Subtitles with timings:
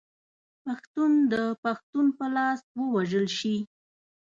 [0.63, 3.57] پښتون د پښتون په لاس ووژل شي.